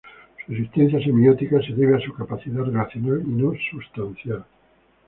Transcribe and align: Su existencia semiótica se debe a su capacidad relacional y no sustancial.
Su 0.47 0.51
existencia 0.53 0.99
semiótica 0.99 1.61
se 1.61 1.73
debe 1.73 1.95
a 1.95 1.99
su 2.03 2.11
capacidad 2.13 2.63
relacional 2.63 3.21
y 3.23 3.29
no 3.33 3.53
sustancial. 3.69 4.43